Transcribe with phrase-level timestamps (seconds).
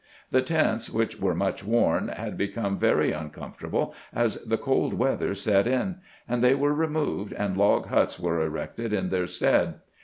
[0.31, 5.67] The tents, which were much worn, had become very uncomfortable as the cold weather set
[5.67, 9.75] in; and they were removed, and log huts were erected in their stead.